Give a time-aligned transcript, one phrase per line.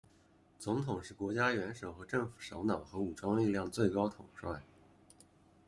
[0.57, 4.63] 总统是国家元首和政府首脑和武装力量最高统帅。